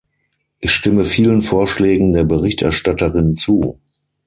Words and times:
Ich 0.57 0.71
stimme 0.71 1.05
vielen 1.05 1.43
Vorschlägen 1.43 2.11
der 2.11 2.23
Berichterstatterin 2.23 3.35
zu. 3.35 3.79